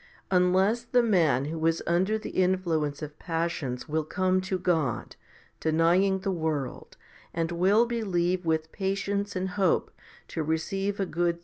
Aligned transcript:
Unless 0.31 0.85
the 0.85 1.03
man 1.03 1.45
who 1.45 1.63
is 1.67 1.83
under 1.85 2.17
the 2.17 2.31
influence 2.31 3.03
of 3.03 3.19
passions 3.19 3.87
will 3.87 4.03
come 4.03 4.41
to 4.41 4.57
God, 4.57 5.15
denying 5.59 6.21
the 6.21 6.31
world, 6.31 6.97
and 7.35 7.51
will 7.51 7.85
believe 7.85 8.43
with 8.43 8.71
patience 8.71 9.35
and 9.35 9.49
hope 9.49 9.91
to 10.29 10.41
receive 10.41 10.99
a 10.99 11.05
good 11.05 11.33
1 11.33 11.33
Matt. 11.35 11.39